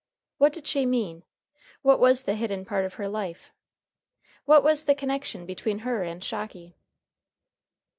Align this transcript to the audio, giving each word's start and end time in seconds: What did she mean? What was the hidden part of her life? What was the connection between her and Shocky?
What 0.39 0.51
did 0.51 0.65
she 0.65 0.87
mean? 0.87 1.21
What 1.83 1.99
was 1.99 2.23
the 2.23 2.33
hidden 2.33 2.65
part 2.65 2.85
of 2.85 2.95
her 2.95 3.07
life? 3.07 3.51
What 4.45 4.63
was 4.63 4.85
the 4.85 4.95
connection 4.95 5.45
between 5.45 5.77
her 5.85 6.01
and 6.01 6.23
Shocky? 6.23 6.75